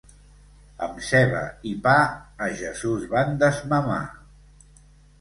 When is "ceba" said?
1.09-1.43